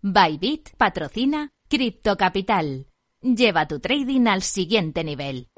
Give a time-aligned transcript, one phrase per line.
[0.00, 2.86] Bybit patrocina Crypto Capital.
[3.20, 5.48] Lleva tu trading al siguiente nivel.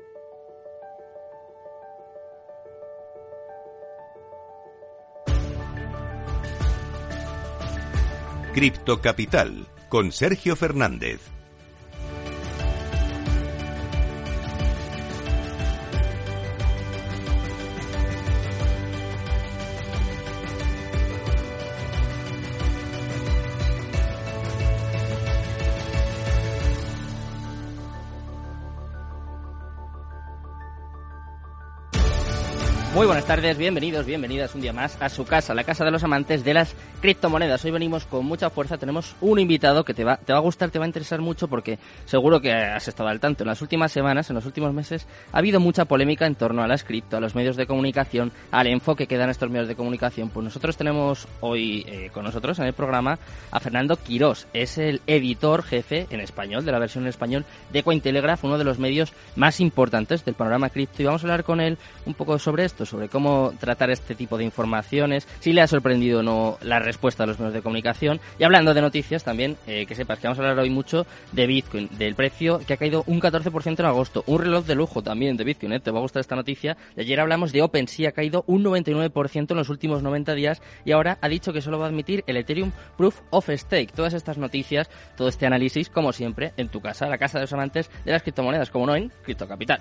[8.54, 11.39] Cripto Capital con Sergio Fernández.
[33.00, 36.04] Muy buenas tardes, bienvenidos, bienvenidas un día más a su casa, la casa de los
[36.04, 37.64] amantes de las criptomonedas.
[37.64, 40.68] Hoy venimos con mucha fuerza, tenemos un invitado que te va, te va a gustar,
[40.68, 43.42] te va a interesar mucho porque seguro que has estado al tanto.
[43.42, 46.68] En las últimas semanas, en los últimos meses, ha habido mucha polémica en torno a
[46.68, 50.28] las cripto, a los medios de comunicación, al enfoque que dan estos medios de comunicación.
[50.28, 53.18] Pues nosotros tenemos hoy eh, con nosotros en el programa
[53.50, 57.82] a Fernando Quirós, es el editor jefe en español, de la versión en español de
[57.82, 61.62] Cointelegraph, uno de los medios más importantes del panorama cripto y vamos a hablar con
[61.62, 65.66] él un poco sobre esto sobre cómo tratar este tipo de informaciones, si le ha
[65.66, 68.20] sorprendido o no la respuesta de los medios de comunicación.
[68.38, 71.46] Y hablando de noticias también, eh, que sepas que vamos a hablar hoy mucho de
[71.46, 74.24] Bitcoin, del precio que ha caído un 14% en agosto.
[74.26, 75.80] Un reloj de lujo también de Bitcoin, ¿eh?
[75.80, 76.76] te va a gustar esta noticia.
[76.96, 80.92] De ayer hablamos de OpenSea, ha caído un 99% en los últimos 90 días y
[80.92, 83.92] ahora ha dicho que solo va a admitir el Ethereum Proof of Stake.
[83.94, 87.52] Todas estas noticias, todo este análisis, como siempre, en tu casa, la casa de los
[87.52, 89.80] amantes de las criptomonedas, como no en Cripto Capital.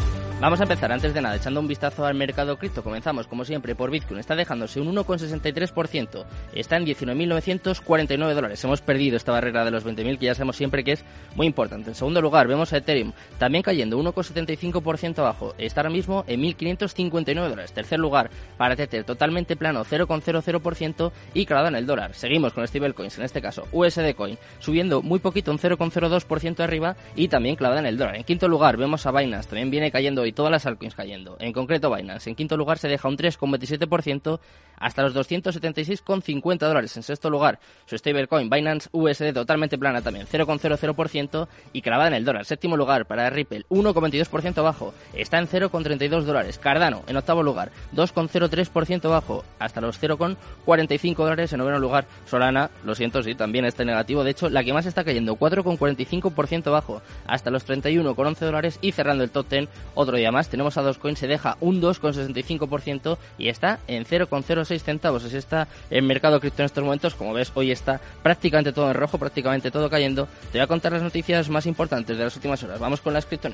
[0.41, 2.81] Vamos a empezar antes de nada echando un vistazo al mercado cripto.
[2.81, 4.19] Comenzamos como siempre por Bitcoin.
[4.19, 6.25] Está dejándose un 1,63%.
[6.55, 8.63] Está en 19.949 dólares.
[8.63, 11.91] Hemos perdido esta barrera de los 20.000 que ya sabemos siempre que es muy importante.
[11.91, 15.53] En segundo lugar vemos a Ethereum también cayendo 1,75% abajo.
[15.59, 17.71] Está ahora mismo en 1.559 dólares.
[17.71, 22.15] Tercer lugar para Tether totalmente plano 0,00% y clavado en el dólar.
[22.15, 27.27] Seguimos con stablecoins en este caso USD Coin subiendo muy poquito un 0,02% arriba y
[27.27, 28.15] también clavada en el dólar.
[28.15, 31.37] En quinto lugar vemos a Binance también viene cayendo todas las altcoins cayendo.
[31.39, 32.29] En concreto Binance.
[32.29, 34.39] En quinto lugar se deja un 3,27%
[34.77, 36.97] hasta los 276,50 dólares.
[36.97, 42.25] En sexto lugar su stablecoin Binance USD totalmente plana también 0,00% y clavada en el
[42.25, 42.45] dólar.
[42.45, 44.93] Séptimo lugar para Ripple 1,22% abajo.
[45.13, 46.57] Está en 0,32 dólares.
[46.57, 51.53] Cardano en octavo lugar 2,03% abajo hasta los 0,45 dólares.
[51.53, 54.23] En noveno lugar Solana, lo siento, sí, también está negativo.
[54.23, 59.23] De hecho, la que más está cayendo 4,45% abajo hasta los 31,11 dólares y cerrando
[59.23, 60.49] el top 10 otro día más.
[60.49, 65.23] Tenemos a Dogecoin, se deja un 2,65% y está en 0,06 centavos.
[65.23, 67.15] Así está el mercado cripto en estos momentos.
[67.15, 70.27] Como ves, hoy está prácticamente todo en rojo, prácticamente todo cayendo.
[70.51, 72.79] Te voy a contar las noticias más importantes de las últimas horas.
[72.79, 73.49] Vamos con las cripto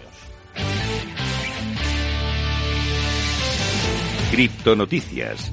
[4.31, 5.51] Cripto Noticias.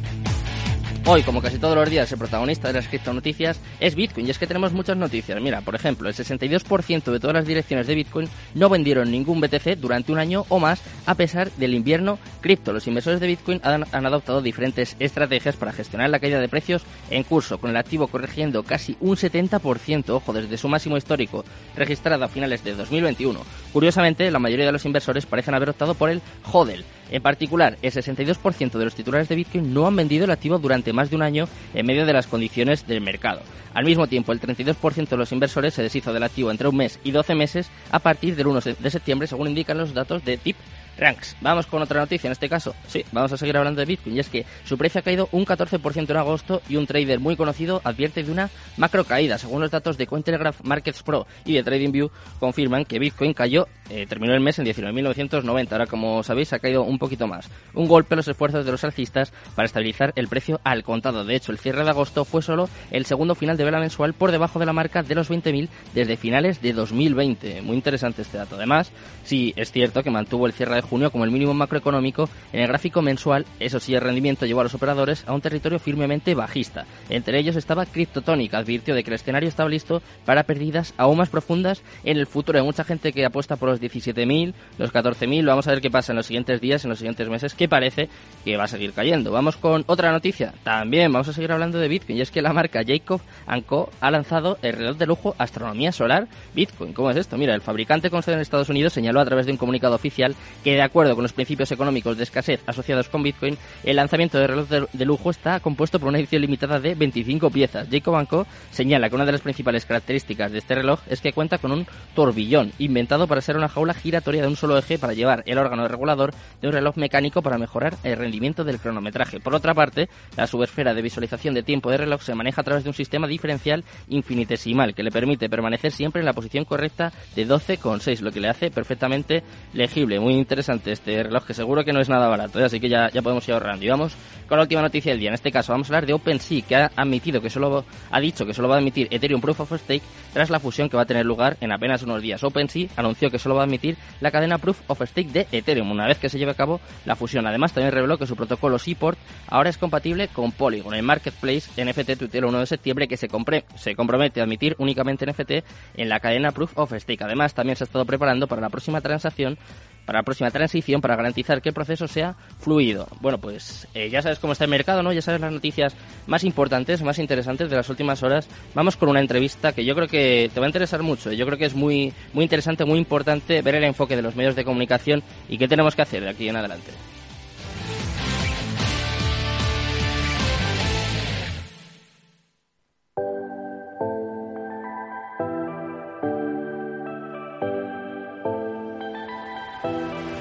[1.07, 4.27] Hoy, como casi todos los días, el protagonista de las criptonoticias es Bitcoin.
[4.27, 5.39] Y es que tenemos muchas noticias.
[5.39, 9.77] Mira, por ejemplo, el 62% de todas las direcciones de Bitcoin no vendieron ningún BTC
[9.77, 12.73] durante un año o más a pesar del invierno cripto.
[12.73, 17.23] Los inversores de Bitcoin han, adoptado diferentes estrategias para gestionar la caída de precios en
[17.23, 21.45] curso, con el activo corrigiendo casi un 70%, ojo, desde su máximo histórico
[21.77, 23.41] registrado a finales de 2021.
[23.75, 27.93] Curiosamente, la mayoría de los inversores parecen haber optado por el HODL, en particular, el
[27.93, 31.22] 62% de los titulares de Bitcoin no han vendido el activo durante más de un
[31.22, 33.43] año en medio de las condiciones del mercado.
[33.75, 37.00] Al mismo tiempo, el 32% de los inversores se deshizo del activo entre un mes
[37.03, 40.56] y 12 meses a partir del 1 de septiembre, según indican los datos de TIP
[40.99, 41.37] Ranks.
[41.41, 44.21] Vamos con otra noticia, en este caso, sí, vamos a seguir hablando de Bitcoin, y
[44.21, 47.81] es que su precio ha caído un 14% en agosto y un trader muy conocido
[47.84, 49.38] advierte de una macro caída.
[49.38, 54.06] Según los datos de Cointelegraph Markets Pro y de TradingView, confirman que Bitcoin cayó, eh,
[54.06, 55.72] terminó el mes en 19.990.
[55.72, 57.49] Ahora, como sabéis, ha caído un poquito más.
[57.75, 61.25] Un golpe a los esfuerzos de los alcistas para estabilizar el precio al contado.
[61.25, 64.31] De hecho, el cierre de agosto fue solo el segundo final de vela mensual por
[64.31, 67.62] debajo de la marca de los 20.000 desde finales de 2020.
[67.62, 68.56] Muy interesante este dato.
[68.56, 68.93] Además,
[69.25, 72.69] sí, es cierto que mantuvo el cierre de junio como el mínimo macroeconómico, en el
[72.69, 76.87] gráfico mensual, eso sí, el rendimiento llevó a los operadores a un territorio firmemente bajista.
[77.09, 81.29] Entre ellos estaba Cryptotonic, advirtió de que el escenario estaba listo para pérdidas aún más
[81.29, 82.59] profundas en el futuro.
[82.59, 86.12] Hay mucha gente que apuesta por los 17.000, los 14.000, vamos a ver qué pasa
[86.12, 88.09] en los siguientes días, en los siguientes meses, que parece
[88.44, 89.32] que va a seguir cayendo.
[89.32, 92.53] Vamos con otra noticia, también vamos a seguir hablando de Bitcoin, y es que la
[92.53, 93.20] marca Jacob
[93.67, 93.91] Co.
[94.00, 96.93] ha lanzado el reloj de lujo Astronomía Solar Bitcoin.
[96.93, 97.37] ¿Cómo es esto?
[97.37, 100.35] Mira, el fabricante con sede en Estados Unidos señaló a través de un comunicado oficial
[100.62, 104.47] que de acuerdo con los principios económicos de escasez asociados con Bitcoin, el lanzamiento de
[104.47, 107.88] reloj de, lujo está compuesto por una edición limitada de 25 piezas.
[107.91, 111.59] Jacob Banco señala que una de las principales características de este reloj es que cuenta
[111.59, 115.43] con un tourbillón, inventado para ser una jaula giratoria de un solo eje para llevar
[115.47, 119.41] el órgano regulador de un reloj mecánico para mejorar el rendimiento del cronometraje.
[119.41, 122.85] Por otra parte, la subesfera de visualización de tiempo de reloj se maneja a través
[122.85, 127.47] de un sistema diferencial infinitesimal que le permite permanecer siempre en la posición correcta de
[127.47, 129.43] 12,6, lo que le hace perfectamente
[129.73, 130.19] legible.
[130.19, 132.64] Muy interesante este reloj que seguro que no es nada barato, ¿eh?
[132.64, 133.84] así que ya, podemos ir ahorrando.
[133.84, 134.14] Y vamos
[134.49, 135.28] con la última noticia del día.
[135.28, 138.44] En este caso vamos a hablar de OpenSea, que ha admitido que solo ha dicho
[138.44, 140.02] que solo va a admitir Ethereum Proof of Stake
[140.32, 142.43] tras la fusión que va a tener lugar en apenas unos días.
[142.43, 146.06] OpenSea anunció que solo va a admitir la cadena Proof of Stake de Ethereum una
[146.06, 147.46] vez que se lleve a cabo la fusión.
[147.46, 149.19] Además, también reveló que su protocolo Seaport
[149.49, 153.28] ahora es compatible con Polygon, el marketplace NFT tuiteó el 1 de septiembre que se,
[153.76, 155.64] se compromete a admitir únicamente NFT
[155.96, 157.25] en la cadena Proof of Stake.
[157.25, 159.58] Además, también se ha estado preparando para la próxima transacción
[160.05, 163.09] para la próxima transición para garantizar que el proceso sea fluido.
[163.21, 165.12] Bueno, pues eh, ya sabes cómo está el mercado, ¿no?
[165.12, 165.95] Ya sabes las noticias
[166.27, 168.49] más importantes, más interesantes de las últimas horas.
[168.75, 171.33] Vamos con una entrevista que yo creo que te va a interesar mucho.
[171.33, 174.56] Yo creo que es muy, muy interesante, muy importante ver el enfoque de los medios
[174.56, 176.91] de comunicación y qué tenemos que hacer de aquí en adelante.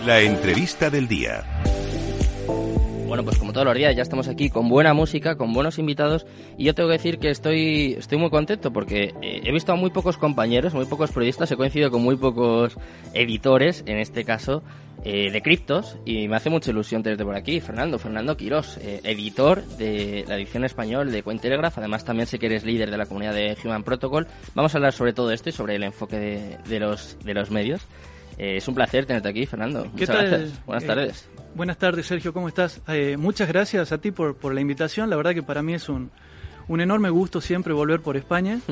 [0.06, 1.46] La entrevista del día.
[3.08, 6.26] Bueno, pues como todos los días ya estamos aquí con buena música, con buenos invitados
[6.58, 9.76] y yo tengo que decir que estoy, estoy muy contento porque eh, he visto a
[9.76, 12.76] muy pocos compañeros, muy pocos periodistas, he coincidido con muy pocos
[13.14, 14.62] editores, en este caso,
[15.06, 19.00] eh, de criptos y me hace mucha ilusión tenerte por aquí, Fernando, Fernando Quirós, eh,
[19.06, 23.06] editor de la edición español de Cointelegraph, además también sé que eres líder de la
[23.06, 24.28] comunidad de Human Protocol.
[24.54, 27.52] Vamos a hablar sobre todo esto y sobre el enfoque de, de los, de los
[27.52, 27.88] medios.
[28.38, 29.88] Eh, es un placer tenerte aquí, Fernando.
[29.96, 30.52] ¿Qué tal?
[30.66, 31.30] Buenas eh, tardes.
[31.56, 32.34] buenas tardes, Sergio.
[32.34, 32.82] ¿Cómo estás?
[32.88, 35.10] Eh, muchas gracias a ti por, por, la invitación.
[35.10, 36.12] La verdad que para mí es un,
[36.68, 38.60] un enorme gusto siempre volver por España.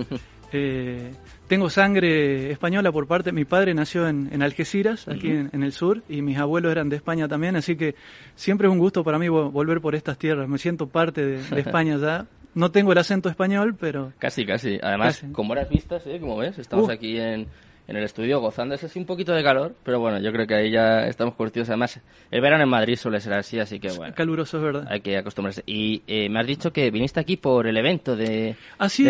[1.48, 3.32] tengo sangre española por parte.
[3.32, 6.98] Mi padre nació en, en Algeciras, aquí en, el sur, y mis abuelos eran de
[6.98, 7.56] España también.
[7.56, 7.96] Así que
[8.36, 10.50] siempre es un gusto para mí volver por estas tierras.
[10.50, 12.26] Me siento parte de, España ya.
[12.54, 14.12] No tengo el acento español, pero.
[14.20, 14.78] Casi, casi.
[14.82, 16.20] Además, con buenas vistas, ¿eh?
[16.20, 17.48] Como ves, estamos aquí en
[17.88, 18.76] en el estudio gozando.
[18.76, 21.70] Es así un poquito de calor, pero bueno, yo creo que ahí ya estamos curtidos.
[21.70, 22.00] Además,
[22.30, 24.14] el verano en Madrid suele ser así, así que bueno.
[24.16, 24.88] Caluroso, es verdad.
[24.90, 25.64] Hay que acostumbrarse.
[25.66, 28.56] Y eh, me has dicho que viniste aquí por el evento de,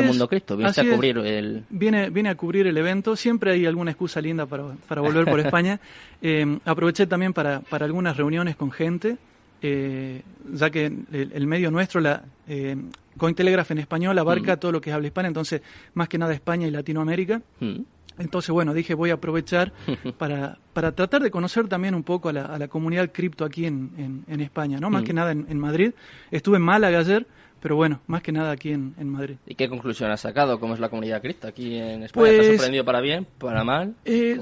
[0.04, 0.58] Mundo Cripto.
[0.58, 1.64] Viniste a cubrir el...
[1.70, 3.16] Viene, viene a cubrir el evento.
[3.16, 5.80] Siempre hay alguna excusa linda para, para volver por España.
[6.22, 9.18] Eh, aproveché también para, para algunas reuniones con gente.
[9.64, 12.76] Eh, ya que el, medio nuestro, la eh,
[13.18, 14.60] Cointelegraph en español, abarca mm.
[14.60, 15.62] todo lo que es habla hispana, entonces
[15.94, 17.42] más que nada España y Latinoamérica.
[17.60, 17.82] Mm.
[18.18, 19.72] Entonces, bueno, dije, voy a aprovechar
[20.18, 23.66] para, para tratar de conocer también un poco a la, a la comunidad cripto aquí
[23.66, 24.90] en, en, España, ¿no?
[24.90, 25.06] Más mm.
[25.06, 25.92] que nada en, Madrid.
[26.32, 27.26] Estuve en Málaga ayer,
[27.60, 29.36] pero bueno, más que nada aquí en, Madrid.
[29.46, 30.60] ¿Y qué conclusión has sacado?
[30.60, 32.26] ¿Cómo es la comunidad cripto aquí en España?
[32.26, 33.96] ¿Te has pues, sorprendido para bien, para mal?
[34.06, 34.40] Eh,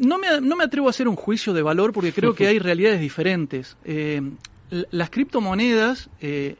[0.00, 2.58] no, me, no me atrevo a hacer un juicio de valor porque creo que hay
[2.58, 3.76] realidades diferentes.
[3.84, 4.20] Eh,
[4.90, 6.56] las criptomonedas eh,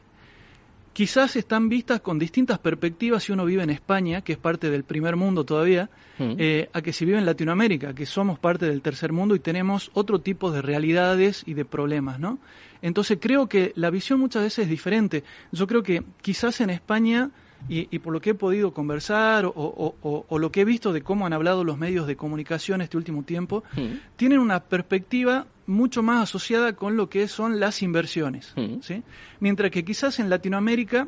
[0.97, 4.83] quizás están vistas con distintas perspectivas si uno vive en España, que es parte del
[4.83, 6.33] primer mundo todavía, mm.
[6.39, 9.91] eh, a que si vive en Latinoamérica, que somos parte del tercer mundo y tenemos
[9.93, 12.39] otro tipo de realidades y de problemas, ¿no?
[12.81, 15.23] Entonces creo que la visión muchas veces es diferente.
[15.51, 17.29] Yo creo que quizás en España
[17.69, 21.33] y, por lo que he podido conversar o, lo que he visto de cómo han
[21.33, 24.15] hablado los medios de comunicación este último tiempo, mm.
[24.15, 28.53] tienen una perspectiva mucho más asociada con lo que son las inversiones.
[28.55, 28.81] Mm.
[28.81, 29.03] ¿sí?
[29.39, 31.07] Mientras que quizás en Latinoamérica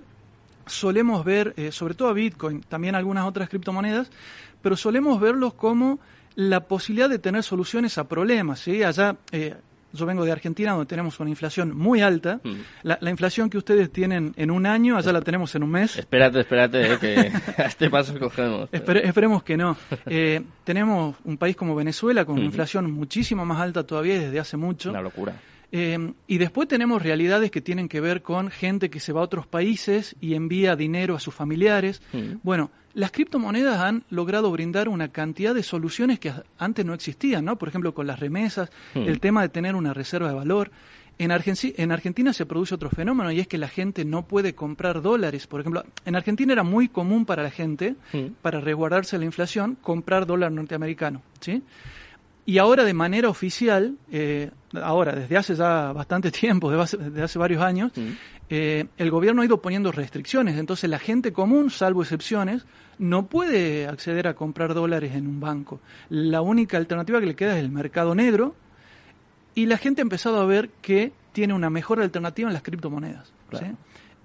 [0.66, 4.12] solemos ver, eh, sobre todo a Bitcoin, también algunas otras criptomonedas,
[4.62, 6.00] pero solemos verlos como
[6.36, 8.60] la posibilidad de tener soluciones a problemas.
[8.60, 8.84] ¿sí?
[8.84, 9.56] Allá eh,
[9.93, 12.39] yo vengo de Argentina, donde tenemos una inflación muy alta.
[12.43, 12.55] Mm.
[12.84, 15.98] La, inflación que ustedes tienen en un año, allá la tenemos en un mes.
[15.98, 17.31] Espérate, espérate, eh, que
[17.62, 18.69] a este paso cogemos.
[18.72, 19.77] esperemos que no.
[20.05, 24.58] Eh, tenemos un país como Venezuela con una inflación muchísimo más alta todavía desde hace
[24.58, 24.89] mucho.
[24.91, 25.34] Una locura.
[25.72, 29.24] Eh, y después tenemos realidades que tienen que ver con gente que se va a
[29.24, 32.01] otros países y envía dinero a sus familiares.
[32.41, 37.56] Bueno, las criptomonedas han logrado brindar una cantidad de soluciones que antes no existían, ¿no?
[37.56, 39.03] Por ejemplo, con las remesas, hmm.
[39.03, 40.70] el tema de tener una reserva de valor.
[41.18, 45.01] En, en Argentina se produce otro fenómeno y es que la gente no puede comprar
[45.01, 45.48] dólares.
[45.48, 48.34] Por ejemplo, en Argentina era muy común para la gente, hmm.
[48.41, 51.63] para resguardarse la inflación, comprar dólar norteamericano, ¿sí?
[52.46, 57.62] Y ahora de manera oficial, eh, ahora desde hace ya bastante tiempo, desde hace, varios
[57.62, 58.12] años, hmm.
[58.50, 60.58] Eh, el gobierno ha ido poniendo restricciones.
[60.58, 62.65] Entonces la gente común, salvo excepciones,
[62.98, 65.79] no puede acceder a comprar dólares en un banco.
[66.10, 68.56] La única alternativa que le queda es el mercado negro
[69.56, 73.32] y la gente ha empezado a ver que tiene una mejor alternativa en las criptomonedas.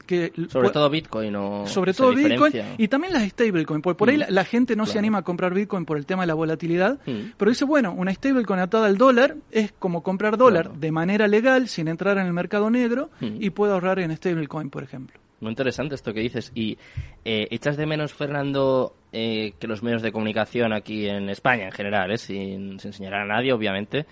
[0.05, 4.19] Que sobre todo Bitcoin o sobre todo Bitcoin y también las stablecoin por, por ahí
[4.19, 4.25] mm.
[4.29, 7.33] la, gente no se anima a comprar Bitcoin por el tema de la volatilidad mm.
[7.37, 11.69] pero dice bueno una stablecoin atada al dólar es como comprar dólar de manera legal
[11.69, 13.37] sin entrar en el mercado negro mm.
[13.41, 16.79] y puedo ahorrar en stablecoin por ejemplo muy interesante esto que dices y
[17.25, 21.73] eh, echas de menos Fernando eh, que los medios de comunicación aquí en España en
[21.73, 24.07] general eh, sin, sin señalar a nadie obviamente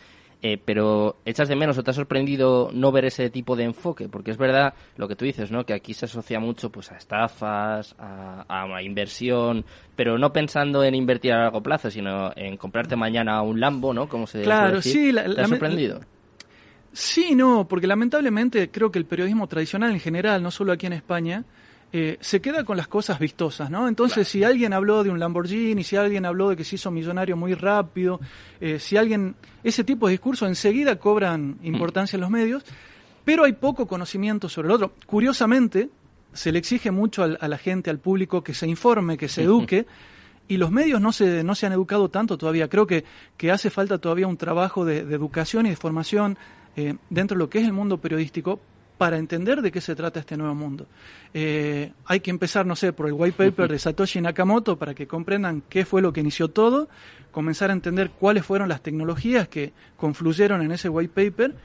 [0.45, 4.09] eh, pero echas de menos o te ha sorprendido no ver ese tipo de enfoque,
[4.09, 5.65] porque es verdad lo que tú dices, ¿no?
[5.65, 10.97] Que aquí se asocia mucho pues a estafas, a, a, inversión, pero no pensando en
[10.97, 14.09] invertir a largo plazo, sino en comprarte mañana un Lambo, ¿no?
[14.09, 16.01] Como se claro, sí, la, ¿Te ha sorprendido?
[16.93, 20.93] Sí, no, porque lamentablemente creo que el periodismo tradicional en general, no solo aquí en
[20.93, 21.45] España,
[21.95, 23.87] eh, se queda con las cosas vistosas, ¿no?
[23.87, 27.37] Entonces, si alguien habló de un Lamborghini, si alguien habló de que se hizo millonario
[27.37, 28.19] muy rápido,
[28.61, 29.35] eh, si alguien...
[29.63, 31.67] Ese tipo de discursos enseguida cobran mm.
[31.67, 32.65] importancia en los medios,
[33.25, 34.95] pero hay poco conocimiento sobre el otro.
[35.07, 35.91] Curiosamente,
[36.33, 39.87] se le exige mucho a la gente, al público, que se informe, que se eduque,
[40.49, 42.69] y los medios no se, no se han educado tanto todavía.
[42.69, 43.05] Creo que,
[43.37, 46.39] que hace falta todavía un trabajo de, educación y de formación
[46.75, 48.61] eh, dentro de lo que es el mundo periodístico
[49.03, 50.87] para entender de qué se trata este nuevo mundo.
[51.35, 55.09] Eh, hay que empezar, no sé, por el white paper de Satoshi Nakamoto para que
[55.09, 56.89] comprendan qué fue lo que inició todo,
[57.33, 61.57] comenzar a entender cuáles fueron las tecnologías que confluyeron en ese white paper.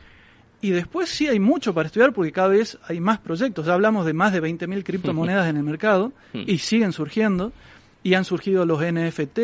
[0.62, 3.68] Y después sí hay mucho para estudiar porque cada vez hay más proyectos.
[3.68, 7.54] Ya hablamos de más de 20.000 criptomonedas en el mercado y siguen surgiendo.
[8.02, 9.38] Y han surgido los NFT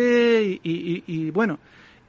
[0.64, 1.60] y, y bueno,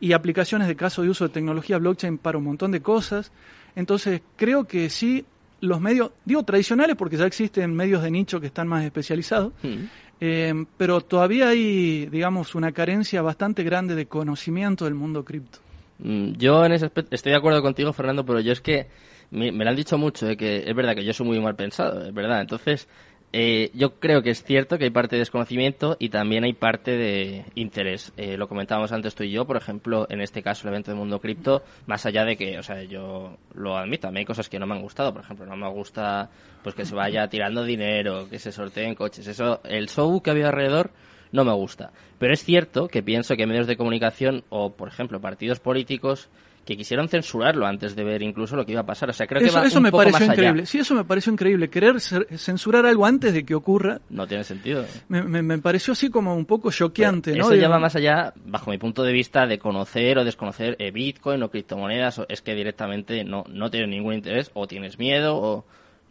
[0.01, 3.33] y aplicaciones de caso de uso de tecnología blockchain para un montón de cosas.
[3.77, 5.27] Entonces creo que sí
[5.65, 9.85] los medios, digo tradicionales porque ya existen medios de nicho que están más especializados, hmm.
[10.21, 15.59] eh, pero todavía hay, digamos, una carencia bastante grande de conocimiento del mundo cripto.
[15.99, 18.89] Mm, yo en ese aspecto estoy de acuerdo contigo, Fernando, pero yo es que
[19.31, 22.07] me, lo han dicho mucho, eh, que es verdad que yo soy muy mal pensado,
[22.07, 22.41] es verdad.
[22.41, 22.89] Entonces,
[23.37, 26.93] eh, yo creo que es cierto que hay parte de desconocimiento y también hay parte
[26.93, 28.13] de interés.
[28.17, 30.97] Eh, lo comentábamos antes tú y yo, por ejemplo, en este caso, el evento de
[30.97, 34.49] Mundo Cripto, más allá de que, o sea, yo lo admito, a mí hay cosas
[34.49, 35.13] que no me han gustado.
[35.13, 36.31] Por ejemplo, no me gusta
[36.63, 39.27] pues que se vaya tirando dinero, que se sorteen coches.
[39.27, 40.93] Eso, el show que había alrededor
[41.33, 41.91] no me gusta.
[42.21, 46.31] Pero es cierto que pienso que medios de comunicación o, por ejemplo, partidos políticos
[46.65, 49.11] que quisieron censurarlo antes de ver incluso lo que iba a pasar.
[49.11, 50.67] O sea, creo eso, que eso me pareció increíble.
[50.67, 51.69] Sí, eso me pareció increíble.
[51.69, 54.01] Querer censurar algo antes de que ocurra.
[54.11, 54.85] No tiene sentido.
[55.09, 57.45] Me, me, pareció así como un poco choqueante, ¿no?
[57.45, 61.43] Eso lleva más allá, bajo mi punto de vista, de conocer o desconocer eh, Bitcoin
[61.43, 62.23] o criptomonedas.
[62.29, 65.65] es que directamente no, no tienes ningún interés o tienes miedo o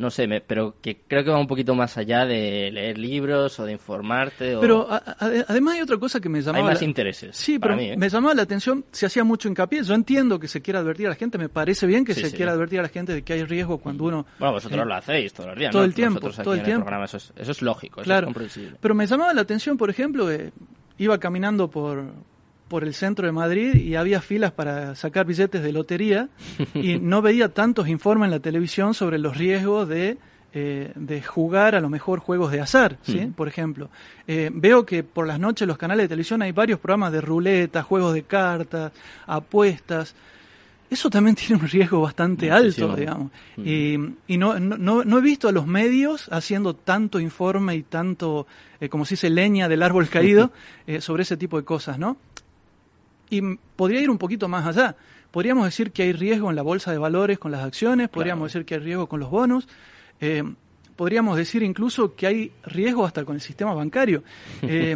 [0.04, 3.66] no sé, pero que creo que va un poquito más allá de leer libros o
[3.66, 4.58] de informarte.
[4.60, 6.68] Pero además hay otra cosa que me llamaba...
[6.68, 7.36] Hay más intereses.
[7.36, 7.96] Sí, pero ¿eh?
[7.98, 9.82] me llamaba la atención, se hacía mucho hincapié.
[9.84, 12.52] Yo entiendo que se quiera advertir a la gente, me parece bien que se quiera
[12.52, 14.26] advertir a la gente de que hay riesgo cuando uno...
[14.38, 16.90] Bueno, vosotros eh, lo hacéis todos los días, Todo el tiempo, todo el tiempo.
[17.04, 18.78] eso, es, lógico, eso claro, es comprensible.
[18.80, 20.52] Pero me llamaba la atención, por ejemplo, eh,
[20.98, 22.12] iba caminando por,
[22.68, 26.30] por el centro de Madrid y había filas para sacar billetes de lotería
[26.74, 30.18] y no veía tantos informes en la televisión sobre los riesgos de
[30.56, 33.22] eh, de jugar a lo mejor juegos de azar, ¿sí?
[33.22, 33.34] Mm.
[33.34, 33.90] Por ejemplo.
[34.28, 37.22] Eh, veo que por las noches en los canales de televisión hay varios programas de
[37.22, 38.92] ruleta, juegos de cartas,
[39.26, 40.14] apuestas.
[40.92, 43.32] Eso también tiene un riesgo bastante alto, digamos.
[43.58, 44.14] Mm.
[44.28, 48.46] Y, no, no, no, he visto a los medios haciendo tanto informe y tanto,
[48.80, 50.52] eh, como se dice, leña del árbol caído
[51.00, 52.16] sobre ese tipo de cosas, ¿no?
[53.34, 53.42] Y
[53.76, 54.96] podría ir un poquito más allá.
[55.32, 58.66] Podríamos decir que hay riesgo en la bolsa de valores con las acciones, podríamos decir
[58.66, 59.68] que hay riesgo con los bonos,
[60.22, 60.44] eh,
[60.96, 64.24] podríamos decir incluso que hay riesgo hasta con el sistema bancario.
[64.62, 64.96] Eh,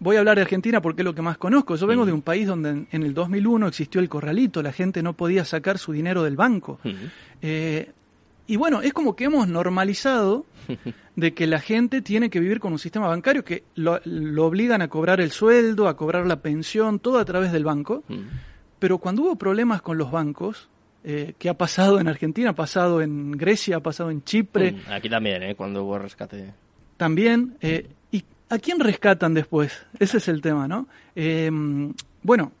[0.00, 1.76] voy a hablar de Argentina porque es lo que más conozco.
[1.76, 5.12] Yo vengo de un país donde en, el 2001 existió el corralito, la gente no
[5.12, 6.78] podía sacar su dinero del banco.
[7.42, 7.90] Eh,
[8.48, 10.46] y bueno, es como que hemos normalizado
[11.16, 14.00] de que la gente tiene que vivir con un sistema bancario que lo,
[14.44, 18.02] obligan a cobrar el sueldo, a cobrar la pensión, todo a través del banco.
[18.78, 20.70] Pero cuando hubo problemas con los bancos,
[21.04, 24.72] eh, que ha pasado en Argentina, ha pasado en Grecia, ha pasado en Chipre.
[24.72, 25.54] Mm, aquí también, ¿eh?
[25.54, 26.54] cuando hubo rescate.
[26.96, 27.56] También.
[27.60, 29.86] Eh, ¿Y a quién rescatan después?
[29.98, 30.88] Ese es el tema, ¿no?
[31.14, 31.50] Eh,
[32.22, 32.52] bueno,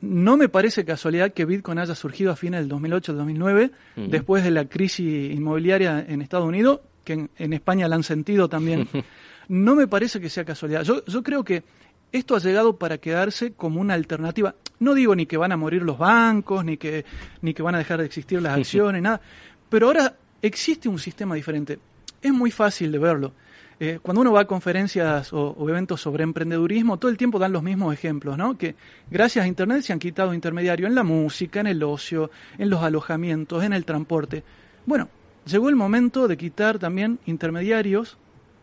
[0.00, 3.70] no me parece casualidad que Bitcoin haya surgido a fines del 2008-2009,
[4.08, 8.88] después de la crisis inmobiliaria en Estados Unidos, que en, España la han sentido también.
[9.48, 10.82] no me parece que sea casualidad.
[10.82, 11.64] Yo, yo creo que
[12.12, 14.54] esto ha llegado para quedarse como una alternativa.
[14.78, 17.04] No digo ni que van a morir los bancos, ni que,
[17.40, 19.20] ni que van a dejar de existir las acciones, nada.
[19.68, 21.78] Pero ahora existe un sistema diferente.
[22.20, 23.32] es muy fácil de verlo.
[23.78, 27.52] Eh, cuando uno va a conferencias o, o, eventos sobre emprendedurismo, todo el tiempo dan
[27.52, 28.56] los mismos ejemplos, ¿no?
[28.56, 28.74] Que
[29.10, 32.82] gracias a Internet se han quitado intermediarios en la música, en el ocio, en los
[32.82, 34.42] alojamientos, en el transporte.
[34.86, 35.10] Bueno,
[35.44, 38.16] llegó el momento de quitar también intermediarios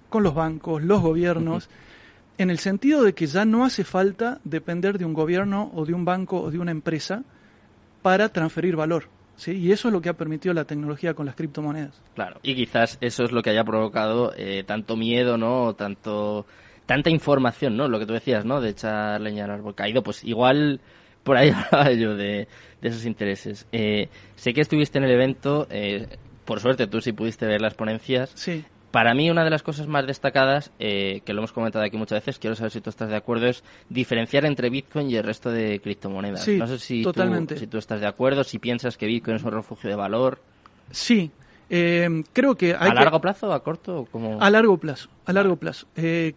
[0.10, 1.70] con los bancos, los gobiernos,
[2.38, 5.94] en el sentido de que ya no hace falta depender de un gobierno o de
[5.94, 7.24] un banco o de una empresa
[8.02, 9.06] para transferir valor.
[9.36, 9.52] ¿Sí?
[9.52, 12.02] Y eso es lo que ha permitido la tecnología con las criptomonedas.
[12.16, 15.74] Claro, y quizás eso es lo que haya provocado eh, tanto miedo, ¿no?
[15.76, 16.46] tanto
[16.86, 17.88] tanta información, ¿no?
[17.88, 18.62] Lo que tú decías, ¿no?
[18.62, 20.82] De echar leña al árbol caído, pues igual
[21.24, 22.48] por ahí hablaba yo de,
[22.82, 23.68] de esos intereses.
[23.72, 26.08] Eh, sé que estuviste en el evento, eh,
[26.46, 28.32] por suerte tú sí pudiste ver las ponencias.
[28.36, 28.66] Sí.
[28.94, 32.20] Para mí una de las cosas más destacadas, eh, que lo hemos comentado aquí muchas
[32.20, 35.50] veces, quiero saber si tú estás de acuerdo, es diferenciar entre Bitcoin y el resto
[35.50, 36.44] de criptomonedas.
[36.44, 37.56] Sí, no sé si, totalmente.
[37.56, 40.44] Tú, si tú estás de acuerdo, si piensas que Bitcoin es un refugio de valor.
[40.92, 41.32] Sí,
[41.72, 42.76] eh, creo que...
[42.80, 44.08] Hay ¿A largo plazo o a corto?
[44.12, 44.40] Como...
[44.40, 45.88] A largo plazo, a largo plazo.
[45.96, 46.36] Eh,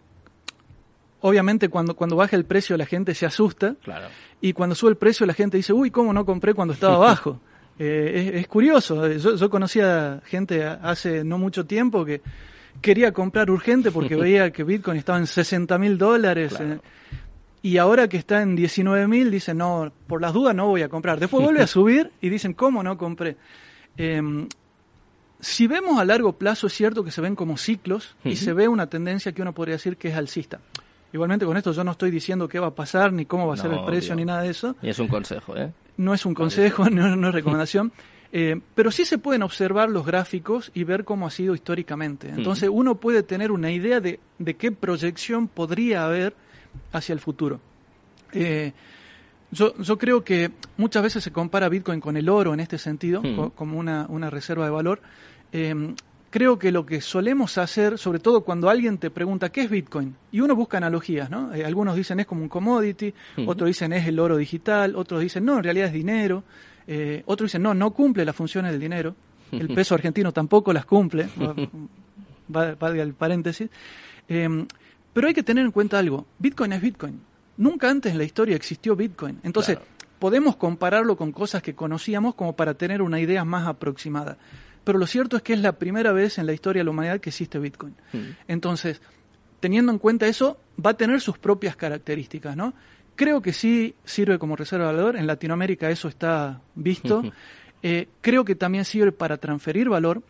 [1.21, 4.07] obviamente cuando, cuando baja el precio la gente se asusta claro.
[4.41, 7.39] y cuando sube el precio la gente dice, uy, ¿cómo no compré cuando estaba bajo?
[7.79, 12.21] Eh, es, es, curioso, yo, yo, conocía gente hace no mucho tiempo que
[12.81, 16.53] quería comprar urgente porque veía que Bitcoin estaba en 60 mil dólares.
[16.55, 16.73] Claro.
[16.73, 16.79] Eh,
[17.61, 20.89] y ahora que está en 19 mil, dicen, no, por las dudas no voy a
[20.89, 21.19] comprar.
[21.19, 23.35] Después vuelve a subir y dicen, ¿cómo no compré?
[23.97, 24.47] Eh,
[25.39, 28.67] si vemos a largo plazo, es cierto que se ven como ciclos y se ve
[28.67, 30.59] una tendencia que uno podría decir que es alcista.
[31.13, 33.57] Igualmente con esto yo no estoy diciendo qué va a pasar, ni cómo va a
[33.57, 34.75] No, ser el precio, ni nada de eso.
[34.81, 35.71] Y es un consejo, ¿eh?
[35.97, 37.91] No es un consejo, no, no es recomendación.
[38.33, 42.27] Eh, pero sí se pueden observar los gráficos y ver cómo ha sido históricamente.
[42.27, 46.35] Entonces uno puede tener una idea de, de qué proyección podría haber
[46.91, 47.61] hacia el futuro.
[48.33, 48.73] Eh,
[49.49, 53.21] yo, yo creo que muchas veces se compara Bitcoin con el oro en este sentido,
[53.23, 53.35] Mm.
[53.37, 54.99] co- como una, una reserva de valor.
[55.53, 55.95] Eh,
[56.29, 60.15] creo que lo que solemos hacer, sobre todo cuando alguien te pregunta qué es Bitcoin,
[60.31, 61.53] y uno busca analogías, ¿no?
[61.53, 63.13] Eh, algunos dicen es como un commodity,
[63.45, 66.43] otros dicen es el oro digital, otros dicen no, en realidad es dinero,
[66.87, 69.15] eh, otros dicen no, no cumple las funciones del dinero,
[69.51, 71.27] el peso argentino tampoco las cumple,
[72.55, 73.69] va- va- el paréntesis.
[74.29, 74.65] Eh,
[75.13, 77.19] pero hay que tener en cuenta algo, Bitcoin es Bitcoin.
[77.57, 79.39] Nunca antes en la historia existió Bitcoin.
[79.43, 79.91] Entonces, Claro.
[80.19, 84.37] podemos compararlo con cosas que conocíamos como para tener una idea más aproximada.
[84.87, 87.19] Pero lo cierto es que es la primera vez en la historia de la humanidad
[87.19, 87.93] que existe Bitcoin.
[88.13, 88.17] Mm.
[88.47, 89.01] Entonces,
[89.59, 92.73] teniendo en cuenta eso, va a tener sus propias características, ¿no?
[93.17, 95.17] Creo que sí sirve como reserva de valor.
[95.17, 97.21] En Latinoamérica eso está visto.
[97.83, 100.23] Eh, creo que también sirve para transferir valor.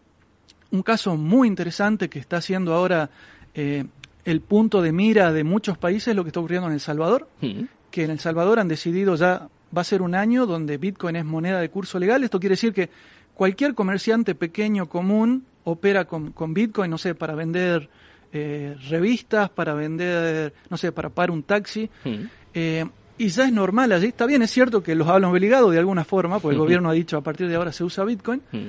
[0.71, 3.12] Un caso muy interesante que está siendo ahora
[3.53, 3.86] eh,
[4.25, 7.29] el punto de mira de muchos países es lo que está ocurriendo en El Salvador,
[7.41, 7.65] Mm.
[7.91, 11.25] que en El Salvador han decidido ya, va a ser un año donde Bitcoin es
[11.25, 12.23] moneda de curso legal.
[12.23, 12.89] Esto quiere decir que
[13.38, 17.88] cualquier comerciante pequeño, común, opera con, con Bitcoin, no sé, para vender
[18.34, 21.88] eh, revistas, para vender, no sé, para pagar un taxi.
[22.04, 22.10] Mm.
[22.56, 22.86] Eh,
[23.19, 24.08] y ya es normal allí.
[24.08, 26.65] Está bien, es cierto que los hablan obligados de alguna forma, porque el Ujú.
[26.65, 28.67] gobierno ha dicho a partir de ahora se usa Bitcoin, Mm.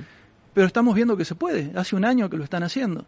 [0.53, 1.73] pero estamos viendo que se puede.
[1.75, 3.07] Hace un año que lo están haciendo.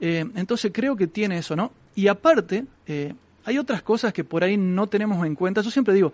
[0.00, 1.70] Eh, entonces creo que tiene eso, ¿no?
[1.94, 3.14] Y aparte, eh,
[3.44, 5.60] hay otras cosas que por ahí no tenemos en cuenta.
[5.60, 6.12] Yo siempre digo,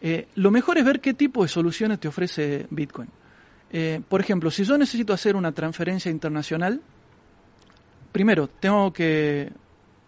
[0.00, 3.08] eh, lo mejor es ver qué tipo de soluciones te ofrece Bitcoin.
[3.72, 6.80] Eh, por ejemplo, si yo necesito hacer una transferencia internacional,
[8.12, 9.50] primero tengo que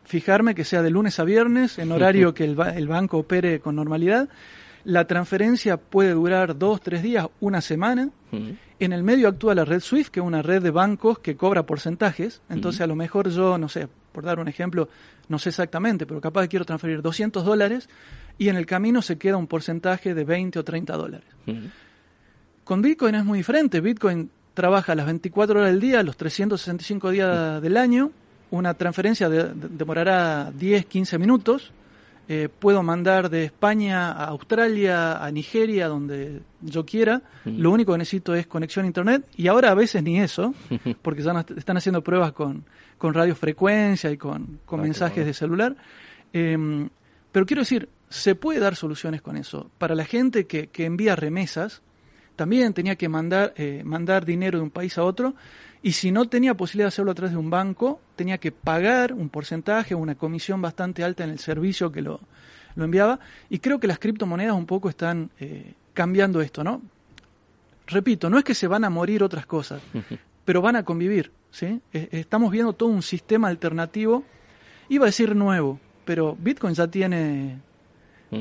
[0.04, 3.60] fijarme que sea de lunes a viernes, en horario que el, ba- el banco opere
[3.60, 4.28] con normalidad.
[4.84, 8.10] La transferencia puede durar dos, tres días, una semana.
[8.80, 11.64] En el medio actúa la red SWIFT, que es una red de bancos que cobra
[11.64, 12.42] porcentajes.
[12.50, 14.88] Entonces, a lo mejor yo, no sé, por dar un ejemplo,
[15.28, 17.88] no sé exactamente, pero capaz que quiero transferir 200 dólares
[18.36, 21.28] y en el camino se queda un porcentaje de 20 o 30 dólares.
[22.64, 23.80] Con Bitcoin es muy diferente.
[23.80, 28.10] Bitcoin trabaja las 24 horas del día, los 365 días del año.
[28.50, 31.72] Una transferencia de- de- demorará 10, 15 minutos.
[32.26, 37.20] Eh, puedo mandar de España a Australia, a Nigeria, donde yo quiera.
[37.44, 37.58] Mm.
[37.60, 39.26] Lo único que necesito es conexión a Internet.
[39.36, 40.54] Y ahora a veces ni eso,
[41.02, 42.64] porque ya están haciendo pruebas con,
[42.96, 45.26] con radiofrecuencia y con, con Ah, mensajes bueno.
[45.26, 45.76] de celular.
[46.32, 46.88] Eh,
[47.30, 49.70] pero quiero decir, se puede dar soluciones con eso.
[49.76, 51.82] Para la gente que, que envía remesas,
[52.36, 55.34] también tenía que mandar, eh, mandar dinero de un país a otro
[55.82, 59.12] y si no tenía posibilidad de hacerlo a través de un banco, tenía que pagar
[59.12, 62.20] un porcentaje, una comisión bastante alta en el servicio que lo,
[62.74, 63.20] lo enviaba.
[63.50, 66.80] Y creo que las criptomonedas un poco están eh, cambiando esto, ¿no?
[67.86, 69.82] Repito, no es que se van a morir otras cosas,
[70.46, 71.80] pero van a convivir, ¿sí?
[71.92, 74.24] Eh, Estamos viendo todo un sistema alternativo,
[74.88, 77.58] iba a decir nuevo, pero Bitcoin ya tiene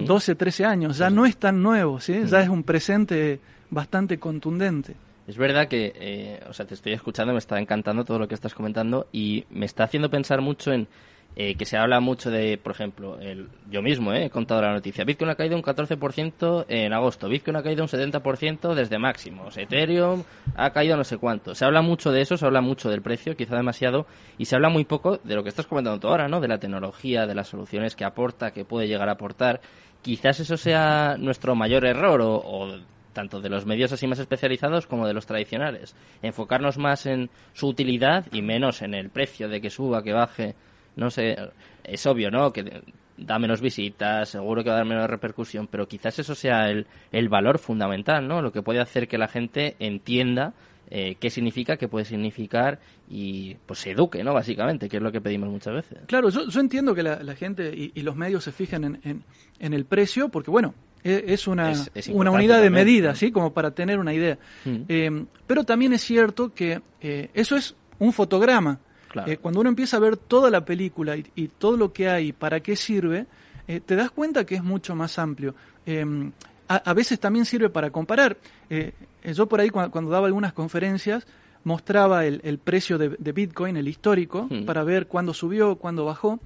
[0.05, 2.23] 12, 13 años, ya no es tan nuevo, ¿sí?
[2.25, 4.95] ya es un presente bastante contundente.
[5.27, 8.35] Es verdad que, eh, o sea, te estoy escuchando, me está encantando todo lo que
[8.35, 10.87] estás comentando y me está haciendo pensar mucho en
[11.35, 14.71] eh, que se habla mucho de, por ejemplo, el, yo mismo eh, he contado la
[14.71, 19.57] noticia, Bitcoin ha caído un 14% en agosto, Bitcoin ha caído un 70% desde máximos,
[19.57, 20.23] Ethereum
[20.55, 21.55] ha caído no sé cuánto.
[21.55, 24.05] Se habla mucho de eso, se habla mucho del precio, quizá demasiado,
[24.37, 26.39] y se habla muy poco de lo que estás comentando tú ahora, ¿no?
[26.39, 29.61] De la tecnología, de las soluciones que aporta, que puede llegar a aportar.
[30.03, 32.77] Quizás eso sea nuestro mayor error o, o
[33.13, 35.95] tanto de los medios así más especializados como de los tradicionales.
[36.21, 40.55] Enfocarnos más en su utilidad y menos en el precio de que suba, que baje
[40.95, 41.35] no sé,
[41.83, 42.51] es obvio, ¿no?
[42.51, 42.81] Que
[43.17, 46.87] da menos visitas, seguro que va a dar menos repercusión, pero quizás eso sea el,
[47.11, 48.41] el valor fundamental, ¿no?
[48.41, 50.53] Lo que puede hacer que la gente entienda
[50.95, 52.79] eh, qué significa, qué puede significar
[53.09, 54.33] y pues se eduque, ¿no?
[54.33, 55.99] Básicamente, que es lo que pedimos muchas veces.
[56.05, 59.23] Claro, yo, yo entiendo que la, gente y, los medios se fijen en,
[59.59, 61.73] en, el precio porque, bueno, e, es una,
[62.11, 63.31] una unidad de medida, ¿sí?
[63.31, 64.37] Como para tener una idea.
[64.65, 64.75] Mm.
[64.87, 68.79] Eh, pero también es cierto que eh, eso es un fotograma.
[69.25, 72.59] Eh, cuando uno empieza a ver toda la película y, todo lo que hay, para
[72.61, 73.25] qué sirve,
[73.67, 75.55] eh, te das cuenta que es mucho más amplio.
[75.85, 76.31] Em,
[76.67, 78.37] a, veces también sirve para comparar.
[78.69, 81.27] Eh, yo por ahí cuando, daba algunas conferencias
[81.63, 84.65] mostraba el, precio de, Bitcoin, el histórico, hmm.
[84.65, 86.39] para ver cuándo subió, cuándo bajó.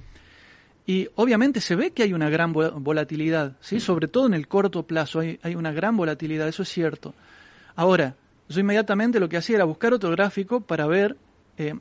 [0.85, 3.77] Y obviamente se ve que hay una gran volatilidad, ¿sí?
[3.77, 3.79] Hmm.
[3.79, 7.15] sobre todo en el corto plazo, hay, hay una gran volatilidad, eso es cierto.
[7.75, 8.15] Ahora,
[8.49, 11.17] yo inmediatamente lo que hacía era buscar otro gráfico para ver
[11.59, 11.73] eh,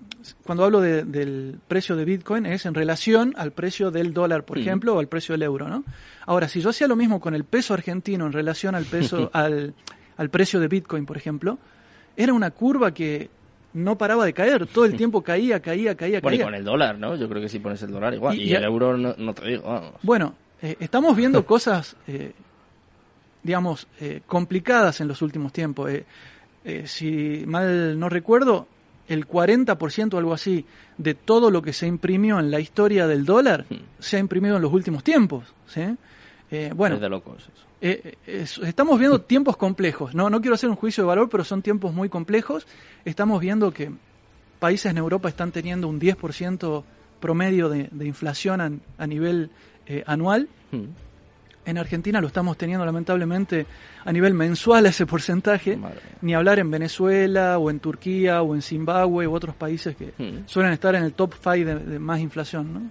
[0.45, 4.95] cuando hablo del precio de Bitcoin es en relación al precio del dólar, por ejemplo,
[4.95, 5.85] o al precio del euro, ¿no?
[6.25, 9.75] Ahora, si yo hacía lo mismo con el peso argentino en relación al peso, al,
[10.31, 11.59] precio de Bitcoin, por ejemplo,
[12.17, 13.29] era una curva que
[13.75, 16.41] no paraba de caer, todo el tiempo caía, caía, caía, bueno, caía.
[16.41, 17.15] y con el dólar, ¿no?
[17.15, 20.35] Yo creo que si pones el dólar igual, y, el euro no, te digo, Bueno,
[20.62, 22.33] eh, estamos viendo cosas, eh,
[23.43, 23.87] digamos,
[24.27, 25.91] complicadas en los últimos tiempos.
[26.87, 28.67] si mal no recuerdo,
[29.09, 30.64] el 40% o algo así
[30.99, 33.75] de todo lo que se imprimió en la historia del dólar hmm.
[33.99, 35.55] se ha imprimido en los últimos tiempos.
[35.66, 35.83] ¿sí?
[36.51, 37.49] Eh, bueno, es de locos
[37.81, 40.14] eh, estamos viendo tiempos complejos.
[40.14, 42.66] No, no quiero hacer un juicio de valor, pero son tiempos muy complejos.
[43.05, 43.90] Estamos viendo que
[44.59, 46.85] países en Europa están teniendo un 10%
[47.21, 49.51] promedio de, inflación a, nivel
[49.87, 50.49] eh, anual.
[50.73, 51.06] Hmm.
[51.67, 53.67] En Argentina lo estamos teniendo lamentablemente
[54.05, 55.77] a nivel mensual ese porcentaje,
[56.23, 60.47] ni hablar en Venezuela o en Turquía o en Zimbabue u otros países que hmm.
[60.47, 62.73] suelen estar en el top 5 de, más inflación.
[62.73, 62.83] ¿no?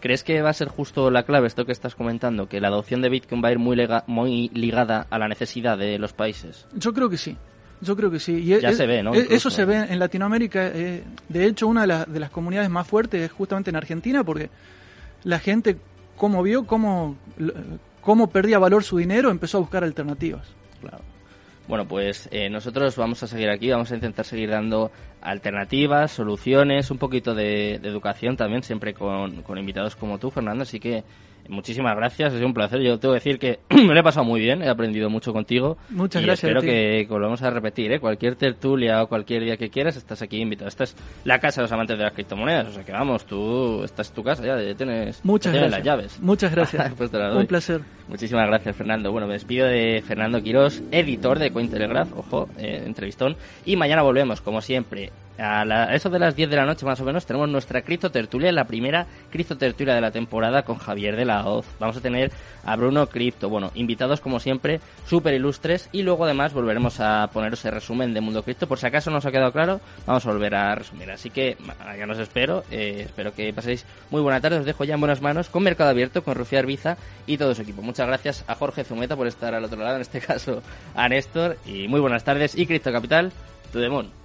[0.00, 3.02] ¿Crees que va a ser justo la clave esto que estás comentando, que la adopción
[3.02, 3.76] de Bitcoin va a ir muy,
[4.08, 6.66] muy ligada a la necesidad de los países?
[6.74, 7.36] Yo creo que sí.
[7.80, 8.32] Yo creo que sí.
[8.32, 9.14] Y ya se ve, ¿no?
[9.14, 10.68] Eso se ve en Latinoamérica.
[10.74, 14.50] Eh, de hecho, una de, de las comunidades más fuertes es justamente en Argentina, porque
[15.22, 15.76] la gente,
[16.16, 17.16] como vio, cómo
[18.04, 20.46] cómo perdía valor su dinero, empezó a buscar alternativas.
[20.80, 21.02] Claro.
[21.66, 24.90] Bueno, pues eh, nosotros vamos a seguir aquí, vamos a intentar seguir dando
[25.22, 30.62] alternativas, soluciones, un poquito de, educación también, siempre con, con, invitados como tú, Fernando.
[30.62, 31.04] Así que
[31.48, 32.80] muchísimas gracias, ha sido un placer.
[32.80, 35.76] Yo tengo que decir que me lo he pasado muy bien, he aprendido mucho contigo.
[35.90, 36.50] Muchas y gracias.
[36.50, 38.00] Espero que, lo vamos a repetir, ¿eh?
[38.00, 40.68] cualquier tertulia o cualquier día que quieras, estás aquí invitado.
[40.68, 43.82] Esta es la casa de los amantes de las criptomonedas, o sea que vamos, tú,
[43.84, 46.20] estás en tu casa ya, tienes, Muchas las llaves.
[46.20, 46.92] Muchas gracias.
[46.96, 47.80] pues un placer.
[48.08, 49.12] Muchísimas gracias, Fernando.
[49.12, 53.36] Bueno, me despido de Fernando Quirós, editor de Cointelegraph, ojo, eh, entrevistón.
[53.64, 57.04] Y mañana volvemos, como siempre, a, eso de las 10 de la noche más o
[57.04, 61.24] menos tenemos nuestra cripto tertulia, la primera cripto tertulia de la temporada con Javier de
[61.24, 61.66] la Hoz.
[61.78, 62.30] Vamos a tener
[62.64, 67.64] a Bruno Cripto, bueno, invitados como siempre, súper ilustres y luego además volveremos a poneros
[67.64, 68.66] el resumen de Mundo Cripto.
[68.66, 71.10] Por si acaso no os ha quedado claro, vamos a volver a resumir.
[71.10, 71.56] Así que
[71.96, 75.20] ya nos espero, eh, espero que paséis muy buena tarde, os dejo ya en buenas
[75.20, 77.82] manos con Mercado Abierto, con Rufía Arbiza y todo su equipo.
[77.82, 80.62] Muchas gracias a Jorge Zumeta por estar al otro lado, en este caso
[80.94, 83.32] a Néstor y muy buenas tardes y Cripto Capital,
[83.72, 84.23] tu demon.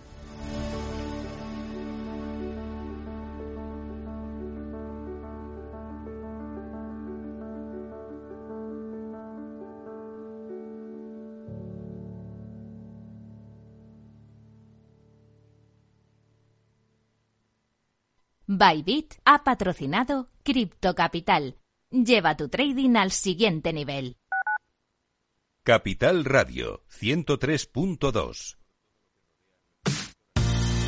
[18.60, 21.56] Bybit ha patrocinado Crypto Capital.
[21.92, 24.18] Lleva tu trading al siguiente nivel.
[25.64, 28.59] Capital Radio 103.2